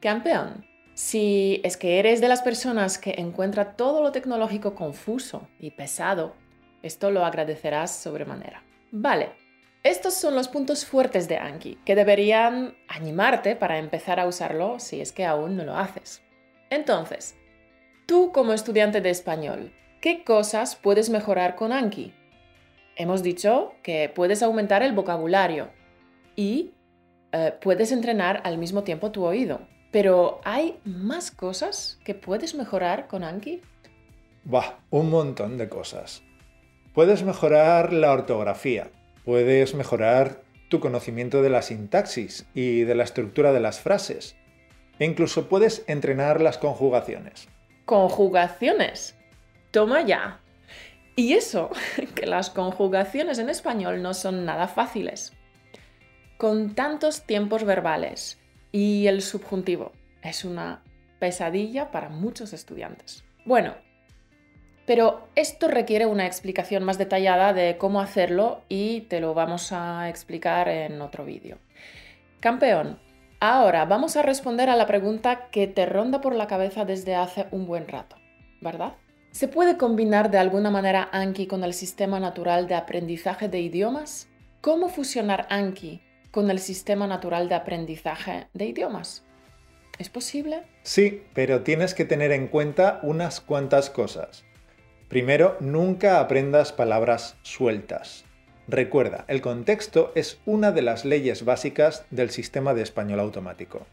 Campeón, 0.00 0.64
si 0.94 1.60
es 1.64 1.76
que 1.76 1.98
eres 1.98 2.22
de 2.22 2.28
las 2.28 2.40
personas 2.40 2.96
que 2.96 3.14
encuentra 3.18 3.76
todo 3.76 4.02
lo 4.02 4.10
tecnológico 4.10 4.74
confuso 4.74 5.48
y 5.58 5.72
pesado, 5.72 6.34
esto 6.82 7.10
lo 7.10 7.26
agradecerás 7.26 7.94
sobremanera. 7.94 8.62
Vale, 8.90 9.30
estos 9.82 10.14
son 10.14 10.34
los 10.34 10.48
puntos 10.48 10.86
fuertes 10.86 11.28
de 11.28 11.36
Anki, 11.36 11.78
que 11.84 11.94
deberían 11.94 12.74
animarte 12.88 13.54
para 13.54 13.78
empezar 13.78 14.18
a 14.18 14.26
usarlo 14.26 14.78
si 14.78 15.02
es 15.02 15.12
que 15.12 15.26
aún 15.26 15.56
no 15.56 15.64
lo 15.64 15.76
haces. 15.76 16.22
Entonces, 16.70 17.36
tú 18.06 18.32
como 18.32 18.52
estudiante 18.52 19.00
de 19.00 19.10
español, 19.10 19.72
¿qué 20.00 20.24
cosas 20.24 20.76
puedes 20.76 21.10
mejorar 21.10 21.56
con 21.56 21.72
Anki? 21.72 22.14
Hemos 22.96 23.22
dicho 23.22 23.74
que 23.82 24.10
puedes 24.14 24.42
aumentar 24.42 24.82
el 24.82 24.92
vocabulario 24.92 25.70
y 26.36 26.70
eh, 27.32 27.54
puedes 27.60 27.92
entrenar 27.92 28.40
al 28.44 28.58
mismo 28.58 28.84
tiempo 28.84 29.10
tu 29.10 29.24
oído. 29.24 29.60
Pero 29.90 30.40
¿hay 30.44 30.78
más 30.84 31.30
cosas 31.30 31.98
que 32.04 32.14
puedes 32.14 32.54
mejorar 32.54 33.08
con 33.08 33.24
Anki? 33.24 33.60
Bah, 34.44 34.78
un 34.90 35.10
montón 35.10 35.58
de 35.58 35.68
cosas. 35.68 36.22
Puedes 36.94 37.22
mejorar 37.22 37.92
la 37.92 38.12
ortografía, 38.12 38.90
Puedes 39.24 39.74
mejorar 39.74 40.42
tu 40.70 40.80
conocimiento 40.80 41.42
de 41.42 41.50
la 41.50 41.62
sintaxis 41.62 42.46
y 42.54 42.82
de 42.82 42.94
la 42.94 43.04
estructura 43.04 43.52
de 43.52 43.60
las 43.60 43.78
frases. 43.80 44.34
E 45.00 45.04
incluso 45.06 45.48
puedes 45.48 45.82
entrenar 45.88 46.40
las 46.40 46.58
conjugaciones. 46.58 47.48
¿Conjugaciones? 47.86 49.16
Toma 49.72 50.02
ya. 50.02 50.40
Y 51.16 51.32
eso, 51.32 51.70
que 52.14 52.26
las 52.26 52.50
conjugaciones 52.50 53.38
en 53.38 53.48
español 53.48 54.02
no 54.02 54.14
son 54.14 54.44
nada 54.44 54.68
fáciles. 54.68 55.32
Con 56.36 56.74
tantos 56.74 57.22
tiempos 57.22 57.64
verbales 57.64 58.38
y 58.70 59.08
el 59.08 59.22
subjuntivo, 59.22 59.92
es 60.22 60.44
una 60.44 60.82
pesadilla 61.18 61.90
para 61.90 62.10
muchos 62.10 62.52
estudiantes. 62.52 63.24
Bueno, 63.44 63.74
pero 64.86 65.28
esto 65.34 65.68
requiere 65.68 66.06
una 66.06 66.26
explicación 66.26 66.84
más 66.84 66.98
detallada 66.98 67.52
de 67.52 67.78
cómo 67.78 68.00
hacerlo 68.00 68.62
y 68.68 69.02
te 69.02 69.20
lo 69.20 69.34
vamos 69.34 69.72
a 69.72 70.08
explicar 70.08 70.68
en 70.68 71.00
otro 71.00 71.24
vídeo. 71.24 71.58
Campeón, 72.40 72.98
ahora 73.40 73.86
vamos 73.86 74.16
a 74.16 74.22
responder 74.22 74.68
a 74.68 74.76
la 74.76 74.86
pregunta 74.86 75.48
que 75.50 75.66
te 75.66 75.86
ronda 75.86 76.20
por 76.20 76.34
la 76.34 76.46
cabeza 76.46 76.84
desde 76.84 77.14
hace 77.14 77.46
un 77.50 77.66
buen 77.66 77.88
rato, 77.88 78.16
¿verdad? 78.60 78.94
¿Se 79.32 79.48
puede 79.48 79.76
combinar 79.76 80.30
de 80.30 80.38
alguna 80.38 80.70
manera 80.70 81.08
Anki 81.12 81.46
con 81.46 81.64
el 81.64 81.72
sistema 81.72 82.20
natural 82.20 82.68
de 82.68 82.74
aprendizaje 82.74 83.48
de 83.48 83.60
idiomas? 83.60 84.28
¿Cómo 84.60 84.88
fusionar 84.88 85.46
Anki 85.50 86.02
con 86.30 86.50
el 86.50 86.58
sistema 86.58 87.06
natural 87.06 87.48
de 87.48 87.54
aprendizaje 87.54 88.48
de 88.52 88.66
idiomas? 88.66 89.24
¿Es 89.98 90.08
posible? 90.08 90.62
Sí, 90.82 91.22
pero 91.34 91.62
tienes 91.62 91.94
que 91.94 92.04
tener 92.04 92.32
en 92.32 92.48
cuenta 92.48 93.00
unas 93.02 93.40
cuantas 93.40 93.90
cosas. 93.90 94.44
Primero, 95.08 95.56
nunca 95.60 96.20
aprendas 96.20 96.72
palabras 96.72 97.36
sueltas. 97.42 98.24
Recuerda, 98.70 99.24
el 99.26 99.40
contexto 99.40 100.12
es 100.14 100.38
una 100.46 100.70
de 100.70 100.80
las 100.80 101.04
leyes 101.04 101.44
básicas 101.44 102.04
del 102.12 102.30
sistema 102.30 102.72
de 102.72 102.82
español 102.82 103.18
automático. 103.18 103.84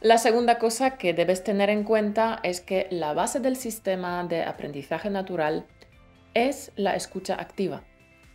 La 0.00 0.16
segunda 0.16 0.58
cosa 0.58 0.96
que 0.96 1.12
debes 1.12 1.44
tener 1.44 1.68
en 1.68 1.84
cuenta 1.84 2.40
es 2.42 2.62
que 2.62 2.86
la 2.90 3.12
base 3.12 3.38
del 3.38 3.54
sistema 3.54 4.24
de 4.24 4.44
aprendizaje 4.44 5.10
natural 5.10 5.66
es 6.32 6.72
la 6.74 6.96
escucha 6.96 7.34
activa. 7.34 7.82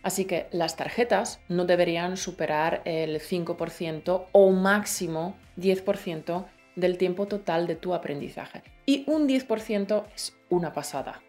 Así 0.04 0.26
que 0.26 0.46
las 0.52 0.76
tarjetas 0.76 1.40
no 1.48 1.64
deberían 1.64 2.16
superar 2.16 2.80
el 2.84 3.20
5% 3.20 4.26
o 4.30 4.50
máximo 4.52 5.36
10% 5.56 6.46
del 6.76 6.98
tiempo 6.98 7.26
total 7.26 7.66
de 7.66 7.74
tu 7.74 7.94
aprendizaje. 7.94 8.62
Y 8.86 9.02
un 9.08 9.26
10% 9.28 10.04
es 10.14 10.36
una 10.50 10.72
pasada. 10.72 11.20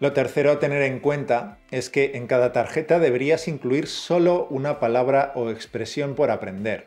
Lo 0.00 0.12
tercero 0.12 0.52
a 0.52 0.58
tener 0.60 0.82
en 0.82 1.00
cuenta 1.00 1.58
es 1.72 1.90
que 1.90 2.12
en 2.14 2.28
cada 2.28 2.52
tarjeta 2.52 3.00
deberías 3.00 3.48
incluir 3.48 3.88
solo 3.88 4.46
una 4.48 4.78
palabra 4.78 5.32
o 5.34 5.50
expresión 5.50 6.14
por 6.14 6.30
aprender. 6.30 6.86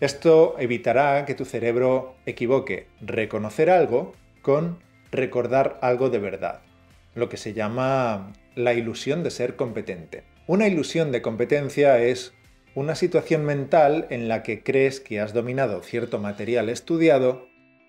Esto 0.00 0.56
evitará 0.58 1.26
que 1.26 1.34
tu 1.34 1.44
cerebro 1.44 2.16
equivoque 2.24 2.86
reconocer 3.02 3.68
algo 3.68 4.14
con 4.40 4.78
recordar 5.10 5.78
algo 5.82 6.08
de 6.08 6.18
verdad, 6.20 6.62
lo 7.14 7.28
que 7.28 7.36
se 7.36 7.52
llama 7.52 8.32
la 8.54 8.72
ilusión 8.72 9.22
de 9.22 9.30
ser 9.30 9.56
competente. 9.56 10.24
Una 10.46 10.68
ilusión 10.68 11.12
de 11.12 11.20
competencia 11.20 11.98
es 11.98 12.32
una 12.74 12.94
situación 12.94 13.44
mental 13.44 14.06
en 14.08 14.26
la 14.26 14.42
que 14.42 14.62
crees 14.62 15.00
que 15.00 15.20
has 15.20 15.34
dominado 15.34 15.82
cierto 15.82 16.18
material 16.18 16.70
estudiado, 16.70 17.46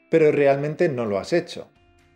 pero 0.10 0.34
realmente 0.34 0.89
no 0.89 1.06
lo 1.06 1.18
has 1.18 1.32
hecho 1.32 1.70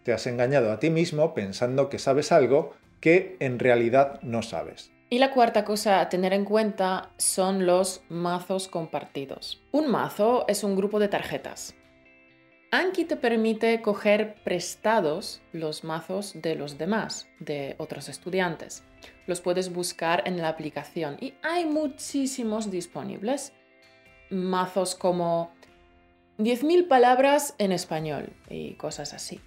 te 0.05 0.13
has 0.13 0.27
engañado 0.27 0.71
a 0.71 0.79
ti 0.79 0.91
mismo 0.91 1.33
pensando 1.33 1.89
que 1.89 1.97
sabes 1.97 2.31
algo 2.31 2.73
que 3.01 3.37
en 3.39 3.57
realidad 3.57 4.21
no 4.21 4.43
sabes. 4.43 4.91
Y 5.09 5.17
la 5.17 5.31
cuarta 5.31 5.65
cosa 5.65 5.99
a 5.99 6.09
tener 6.09 6.31
en 6.31 6.45
cuenta 6.45 7.09
son 7.17 7.65
los 7.65 8.03
mazos 8.07 8.67
compartidos. 8.67 9.63
Un 9.71 9.89
mazo 9.89 10.45
es 10.47 10.63
un 10.63 10.75
grupo 10.75 10.99
de 10.99 11.07
tarjetas. 11.07 11.75
Anki 12.71 13.05
te 13.05 13.15
permite 13.15 13.81
coger 13.81 14.35
prestados 14.43 15.41
los 15.53 15.83
mazos 15.83 16.33
de 16.35 16.55
los 16.55 16.77
demás, 16.77 17.27
de 17.39 17.75
otros 17.79 18.07
estudiantes. 18.07 18.83
Los 19.25 19.41
puedes 19.41 19.73
buscar 19.73 20.23
en 20.27 20.37
la 20.37 20.49
aplicación 20.49 21.17
y 21.19 21.33
hay 21.41 21.65
muchísimos 21.65 22.69
disponibles. 22.69 23.53
Mazos 24.29 24.93
como 24.93 25.51
10.000 26.37 26.87
palabras 26.87 27.55
en 27.57 27.71
español 27.71 28.33
y 28.49 28.73
cosas 28.73 29.13
así. 29.13 29.41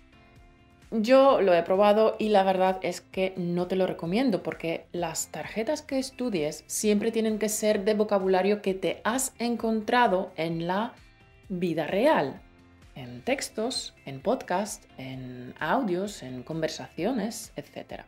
Yo 0.91 1.43
lo 1.43 1.53
he 1.53 1.63
probado 1.65 2.17
y 2.19 2.31
la 2.31 2.43
verdad 2.45 2.79
es 2.81 3.03
que 3.03 3.35
no 3.37 3.67
te 3.67 3.77
lo 3.77 3.87
recomiendo 3.87 4.43
porque 4.43 4.87
las 4.93 5.29
tarjetas 5.29 5.83
que 5.83 5.99
estudies 5.99 6.65
siempre 6.67 7.13
tienen 7.13 7.39
que 7.39 7.51
ser 7.51 7.85
de 7.85 7.93
vocabulario 7.93 8.63
que 8.63 8.73
te 8.73 9.03
has 9.05 9.35
encontrado 9.39 10.33
en 10.37 10.67
la 10.67 10.95
vida 11.51 11.87
real, 11.87 12.41
en 12.95 13.21
textos, 13.21 13.95
en 14.07 14.23
podcast, 14.23 14.85
en 14.97 15.55
audios, 15.61 16.23
en 16.23 16.43
conversaciones, 16.43 17.53
etc. 17.57 18.05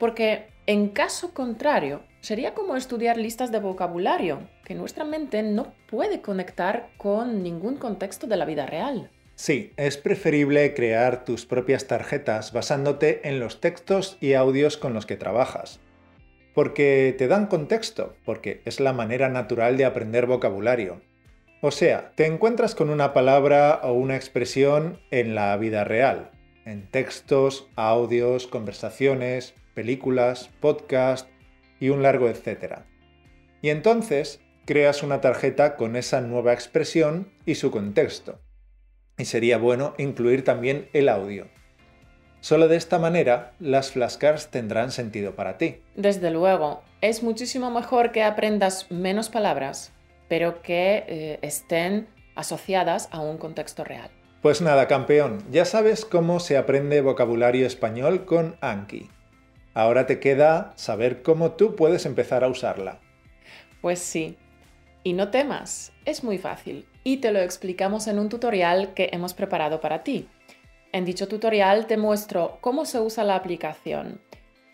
Porque 0.00 0.48
en 0.66 0.88
caso 0.88 1.32
contrario, 1.32 2.02
sería 2.22 2.54
como 2.54 2.74
estudiar 2.74 3.18
listas 3.18 3.52
de 3.52 3.60
vocabulario, 3.60 4.48
que 4.64 4.74
nuestra 4.74 5.04
mente 5.04 5.44
no 5.44 5.74
puede 5.88 6.22
conectar 6.22 6.88
con 6.96 7.44
ningún 7.44 7.76
contexto 7.76 8.26
de 8.26 8.36
la 8.36 8.46
vida 8.46 8.66
real. 8.66 9.10
Sí, 9.34 9.72
es 9.76 9.96
preferible 9.96 10.74
crear 10.74 11.24
tus 11.24 11.46
propias 11.46 11.86
tarjetas 11.86 12.52
basándote 12.52 13.26
en 13.28 13.40
los 13.40 13.60
textos 13.60 14.18
y 14.20 14.34
audios 14.34 14.76
con 14.76 14.94
los 14.94 15.06
que 15.06 15.16
trabajas. 15.16 15.80
Porque 16.54 17.14
te 17.16 17.28
dan 17.28 17.46
contexto, 17.46 18.14
porque 18.24 18.60
es 18.66 18.78
la 18.78 18.92
manera 18.92 19.30
natural 19.30 19.78
de 19.78 19.86
aprender 19.86 20.26
vocabulario. 20.26 21.00
O 21.62 21.70
sea, 21.70 22.12
te 22.14 22.26
encuentras 22.26 22.74
con 22.74 22.90
una 22.90 23.12
palabra 23.14 23.80
o 23.82 23.94
una 23.94 24.16
expresión 24.16 25.00
en 25.10 25.34
la 25.34 25.56
vida 25.56 25.84
real, 25.84 26.30
en 26.66 26.90
textos, 26.90 27.68
audios, 27.74 28.46
conversaciones, 28.46 29.54
películas, 29.74 30.50
podcast 30.60 31.28
y 31.80 31.88
un 31.88 32.02
largo 32.02 32.28
etcétera. 32.28 32.84
Y 33.62 33.70
entonces 33.70 34.40
creas 34.66 35.02
una 35.02 35.20
tarjeta 35.20 35.76
con 35.76 35.96
esa 35.96 36.20
nueva 36.20 36.52
expresión 36.52 37.32
y 37.46 37.54
su 37.54 37.70
contexto 37.70 38.40
y 39.22 39.24
sería 39.24 39.56
bueno 39.56 39.94
incluir 39.98 40.42
también 40.42 40.88
el 40.92 41.08
audio. 41.08 41.46
Solo 42.40 42.66
de 42.66 42.74
esta 42.74 42.98
manera 42.98 43.52
las 43.60 43.92
flashcards 43.92 44.48
tendrán 44.48 44.90
sentido 44.90 45.36
para 45.36 45.58
ti. 45.58 45.76
Desde 45.94 46.32
luego, 46.32 46.82
es 47.00 47.22
muchísimo 47.22 47.70
mejor 47.70 48.10
que 48.10 48.24
aprendas 48.24 48.90
menos 48.90 49.28
palabras, 49.28 49.92
pero 50.28 50.60
que 50.60 51.04
eh, 51.06 51.38
estén 51.42 52.08
asociadas 52.34 53.08
a 53.12 53.20
un 53.20 53.38
contexto 53.38 53.84
real. 53.84 54.10
Pues 54.42 54.60
nada, 54.60 54.88
campeón, 54.88 55.44
ya 55.52 55.66
sabes 55.66 56.04
cómo 56.04 56.40
se 56.40 56.56
aprende 56.56 57.00
vocabulario 57.00 57.64
español 57.64 58.24
con 58.24 58.56
Anki. 58.60 59.08
Ahora 59.72 60.06
te 60.06 60.18
queda 60.18 60.72
saber 60.74 61.22
cómo 61.22 61.52
tú 61.52 61.76
puedes 61.76 62.06
empezar 62.06 62.42
a 62.42 62.48
usarla. 62.48 62.98
Pues 63.80 64.00
sí. 64.00 64.36
Y 65.04 65.14
no 65.14 65.30
temas, 65.30 65.92
es 66.04 66.22
muy 66.22 66.38
fácil 66.38 66.86
y 67.04 67.16
te 67.16 67.32
lo 67.32 67.40
explicamos 67.40 68.06
en 68.06 68.18
un 68.18 68.28
tutorial 68.28 68.94
que 68.94 69.10
hemos 69.12 69.34
preparado 69.34 69.80
para 69.80 70.04
ti. 70.04 70.28
En 70.92 71.04
dicho 71.04 71.26
tutorial 71.26 71.86
te 71.86 71.96
muestro 71.96 72.58
cómo 72.60 72.84
se 72.84 73.00
usa 73.00 73.24
la 73.24 73.36
aplicación, 73.36 74.20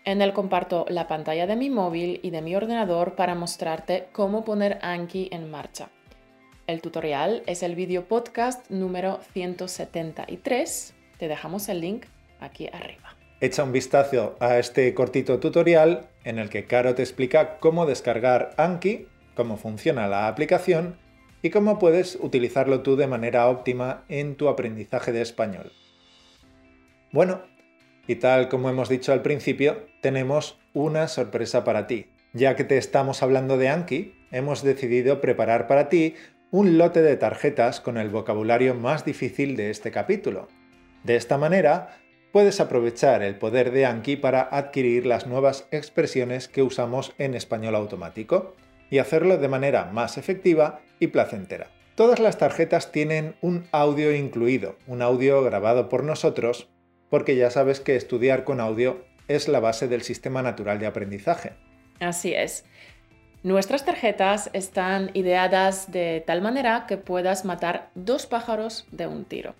En 0.05 0.21
él 0.21 0.33
comparto 0.33 0.85
la 0.89 1.07
pantalla 1.07 1.45
de 1.45 1.55
mi 1.55 1.69
móvil 1.69 2.19
y 2.23 2.29
de 2.29 2.41
mi 2.41 2.55
ordenador 2.55 3.15
para 3.15 3.35
mostrarte 3.35 4.07
cómo 4.11 4.43
poner 4.43 4.79
Anki 4.81 5.29
en 5.31 5.51
marcha. 5.51 5.89
El 6.67 6.81
tutorial 6.81 7.43
es 7.45 7.63
el 7.63 7.75
video 7.75 8.05
podcast 8.07 8.69
número 8.69 9.19
173. 9.33 10.93
Te 11.17 11.27
dejamos 11.27 11.67
el 11.69 11.81
link 11.81 12.05
aquí 12.39 12.67
arriba. 12.71 13.15
Echa 13.41 13.63
un 13.63 13.71
vistazo 13.71 14.35
a 14.39 14.57
este 14.57 14.93
cortito 14.93 15.39
tutorial 15.39 16.07
en 16.23 16.39
el 16.39 16.49
que 16.49 16.65
Caro 16.65 16.95
te 16.95 17.01
explica 17.01 17.57
cómo 17.59 17.85
descargar 17.85 18.51
Anki, 18.57 19.07
cómo 19.39 19.55
funciona 19.55 20.09
la 20.09 20.27
aplicación 20.27 20.97
y 21.41 21.49
cómo 21.49 21.79
puedes 21.79 22.17
utilizarlo 22.19 22.81
tú 22.81 22.97
de 22.97 23.07
manera 23.07 23.47
óptima 23.47 24.03
en 24.09 24.35
tu 24.35 24.49
aprendizaje 24.49 25.13
de 25.13 25.21
español. 25.21 25.71
Bueno, 27.13 27.43
y 28.05 28.15
tal 28.15 28.49
como 28.49 28.69
hemos 28.69 28.89
dicho 28.89 29.13
al 29.13 29.21
principio, 29.21 29.87
tenemos 30.01 30.59
una 30.73 31.07
sorpresa 31.07 31.63
para 31.63 31.87
ti. 31.87 32.07
Ya 32.33 32.57
que 32.57 32.65
te 32.65 32.77
estamos 32.77 33.23
hablando 33.23 33.57
de 33.57 33.69
Anki, 33.69 34.13
hemos 34.29 34.61
decidido 34.61 35.21
preparar 35.21 35.67
para 35.67 35.87
ti 35.87 36.15
un 36.51 36.77
lote 36.77 37.01
de 37.01 37.15
tarjetas 37.15 37.79
con 37.79 37.97
el 37.97 38.09
vocabulario 38.09 38.75
más 38.75 39.05
difícil 39.05 39.55
de 39.55 39.69
este 39.69 39.89
capítulo. 39.89 40.49
De 41.05 41.15
esta 41.15 41.37
manera, 41.37 41.97
puedes 42.33 42.59
aprovechar 42.59 43.23
el 43.23 43.35
poder 43.35 43.71
de 43.71 43.85
Anki 43.85 44.17
para 44.17 44.41
adquirir 44.41 45.05
las 45.05 45.27
nuevas 45.27 45.69
expresiones 45.71 46.49
que 46.49 46.61
usamos 46.61 47.13
en 47.17 47.35
español 47.35 47.75
automático 47.75 48.53
y 48.89 48.99
hacerlo 48.99 49.37
de 49.37 49.47
manera 49.47 49.85
más 49.85 50.17
efectiva 50.17 50.81
y 50.99 51.07
placentera. 51.07 51.67
Todas 51.95 52.19
las 52.19 52.37
tarjetas 52.37 52.91
tienen 52.91 53.35
un 53.41 53.65
audio 53.71 54.15
incluido, 54.15 54.77
un 54.87 55.01
audio 55.01 55.43
grabado 55.43 55.89
por 55.89 56.03
nosotros 56.03 56.69
porque 57.09 57.35
ya 57.35 57.49
sabes 57.49 57.79
que 57.79 57.95
estudiar 57.95 58.43
con 58.43 58.59
audio 58.59 59.03
es 59.27 59.47
la 59.47 59.59
base 59.59 59.87
del 59.87 60.01
sistema 60.01 60.41
natural 60.41 60.79
de 60.79 60.87
aprendizaje. 60.87 61.53
Así 61.99 62.33
es. 62.33 62.65
Nuestras 63.43 63.85
tarjetas 63.85 64.49
están 64.53 65.11
ideadas 65.13 65.91
de 65.91 66.23
tal 66.25 66.41
manera 66.41 66.85
que 66.87 66.97
puedas 66.97 67.45
matar 67.45 67.89
dos 67.95 68.25
pájaros 68.25 68.87
de 68.91 69.07
un 69.07 69.25
tiro. 69.25 69.55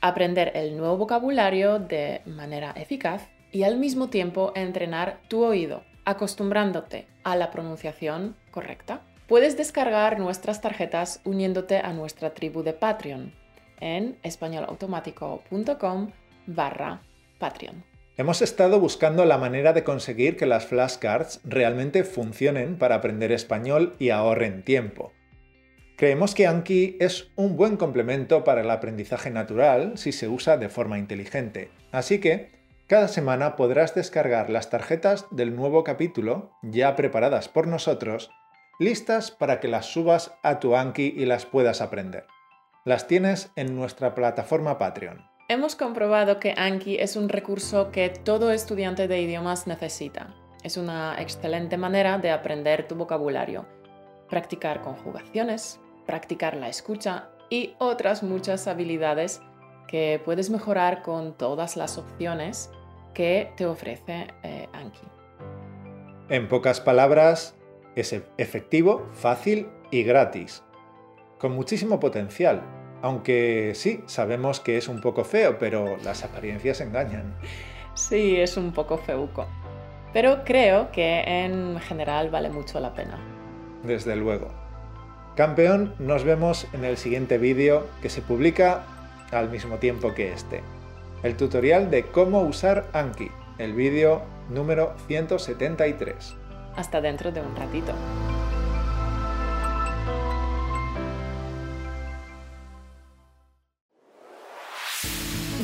Aprender 0.00 0.52
el 0.54 0.76
nuevo 0.76 0.96
vocabulario 0.96 1.78
de 1.78 2.22
manera 2.26 2.72
eficaz 2.72 3.28
y 3.52 3.62
al 3.62 3.78
mismo 3.78 4.10
tiempo 4.10 4.52
entrenar 4.56 5.20
tu 5.28 5.44
oído, 5.44 5.84
acostumbrándote 6.06 7.06
a 7.22 7.36
la 7.36 7.50
pronunciación 7.50 8.34
correcta. 8.50 9.02
Puedes 9.28 9.58
descargar 9.58 10.18
nuestras 10.18 10.62
tarjetas 10.62 11.20
uniéndote 11.24 11.76
a 11.78 11.92
nuestra 11.92 12.32
tribu 12.32 12.62
de 12.62 12.72
Patreon 12.72 13.34
en 13.80 14.16
españolautomático.com 14.22 16.10
barra 16.46 17.02
Patreon. 17.38 17.84
Hemos 18.16 18.40
estado 18.40 18.80
buscando 18.80 19.26
la 19.26 19.36
manera 19.36 19.74
de 19.74 19.84
conseguir 19.84 20.38
que 20.38 20.46
las 20.46 20.64
flashcards 20.64 21.40
realmente 21.44 22.02
funcionen 22.02 22.78
para 22.78 22.94
aprender 22.94 23.30
español 23.30 23.94
y 23.98 24.08
ahorren 24.08 24.62
tiempo. 24.62 25.12
Creemos 25.96 26.34
que 26.34 26.46
Anki 26.46 26.96
es 27.00 27.30
un 27.36 27.56
buen 27.56 27.76
complemento 27.76 28.44
para 28.44 28.60
el 28.60 28.70
aprendizaje 28.70 29.30
natural 29.30 29.98
si 29.98 30.12
se 30.12 30.28
usa 30.28 30.56
de 30.56 30.68
forma 30.68 30.98
inteligente, 30.98 31.70
así 31.90 32.18
que 32.18 32.50
cada 32.86 33.08
semana 33.08 33.56
podrás 33.56 33.94
descargar 33.94 34.48
las 34.48 34.70
tarjetas 34.70 35.26
del 35.30 35.56
nuevo 35.56 35.82
capítulo, 35.82 36.52
ya 36.62 36.94
preparadas 36.94 37.48
por 37.48 37.66
nosotros, 37.66 38.30
listas 38.78 39.32
para 39.32 39.58
que 39.58 39.66
las 39.66 39.86
subas 39.86 40.32
a 40.44 40.60
tu 40.60 40.76
Anki 40.76 41.12
y 41.16 41.24
las 41.24 41.46
puedas 41.46 41.80
aprender. 41.80 42.26
Las 42.84 43.08
tienes 43.08 43.50
en 43.56 43.74
nuestra 43.74 44.14
plataforma 44.14 44.78
Patreon. 44.78 45.28
Hemos 45.48 45.74
comprobado 45.74 46.38
que 46.38 46.54
Anki 46.56 46.96
es 46.96 47.16
un 47.16 47.28
recurso 47.28 47.90
que 47.90 48.08
todo 48.08 48.52
estudiante 48.52 49.08
de 49.08 49.20
idiomas 49.20 49.66
necesita. 49.66 50.34
Es 50.62 50.76
una 50.76 51.20
excelente 51.20 51.76
manera 51.76 52.18
de 52.18 52.30
aprender 52.30 52.86
tu 52.86 52.94
vocabulario, 52.94 53.66
practicar 54.28 54.82
conjugaciones, 54.82 55.80
practicar 56.06 56.56
la 56.56 56.68
escucha 56.68 57.30
y 57.50 57.74
otras 57.78 58.22
muchas 58.22 58.68
habilidades 58.68 59.40
que 59.88 60.20
puedes 60.24 60.50
mejorar 60.50 61.02
con 61.02 61.36
todas 61.36 61.76
las 61.76 61.98
opciones 61.98 62.70
que 63.16 63.50
te 63.56 63.64
ofrece 63.64 64.28
eh, 64.42 64.68
Anki. 64.72 65.08
En 66.28 66.48
pocas 66.48 66.80
palabras, 66.80 67.56
es 67.94 68.14
efectivo, 68.36 69.08
fácil 69.14 69.68
y 69.90 70.02
gratis, 70.02 70.62
con 71.38 71.52
muchísimo 71.52 71.98
potencial 71.98 72.62
aunque 73.02 73.72
sí, 73.74 74.02
sabemos 74.06 74.60
que 74.60 74.78
es 74.78 74.88
un 74.88 75.00
poco 75.00 75.24
feo, 75.24 75.58
pero 75.58 75.96
las 76.02 76.24
apariencias 76.24 76.80
engañan. 76.80 77.36
Sí, 77.94 78.36
es 78.36 78.56
un 78.56 78.72
poco 78.72 78.98
feuco. 78.98 79.46
Pero 80.12 80.44
creo 80.44 80.90
que 80.92 81.20
en 81.20 81.78
general 81.80 82.30
vale 82.30 82.50
mucho 82.50 82.80
la 82.80 82.94
pena. 82.94 83.18
Desde 83.82 84.16
luego. 84.16 84.48
Campeón, 85.36 85.94
nos 85.98 86.24
vemos 86.24 86.66
en 86.72 86.84
el 86.84 86.96
siguiente 86.96 87.36
vídeo 87.38 87.86
que 88.00 88.08
se 88.08 88.22
publica 88.22 88.84
al 89.30 89.50
mismo 89.50 89.76
tiempo 89.76 90.14
que 90.14 90.32
este. 90.32 90.62
El 91.26 91.36
tutorial 91.36 91.90
de 91.90 92.04
cómo 92.04 92.42
usar 92.42 92.88
Anki, 92.92 93.32
el 93.58 93.72
vídeo 93.72 94.22
número 94.48 94.94
173. 95.08 96.36
Hasta 96.76 97.00
dentro 97.00 97.32
de 97.32 97.40
un 97.40 97.56
ratito. 97.56 97.92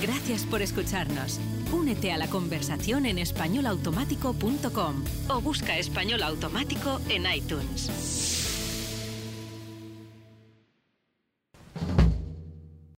Gracias 0.02 0.44
por 0.46 0.62
escucharnos. 0.62 1.38
Únete 1.72 2.10
a 2.10 2.18
la 2.18 2.26
conversación 2.26 3.06
en 3.06 3.18
españolautomático.com 3.18 5.04
o 5.28 5.40
busca 5.40 5.78
español 5.78 6.24
automático 6.24 6.98
en 7.08 7.24
iTunes. 7.32 8.41